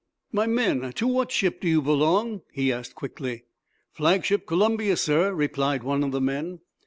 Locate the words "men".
0.47-0.93, 6.19-6.61